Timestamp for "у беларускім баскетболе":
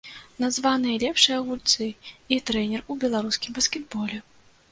2.93-4.17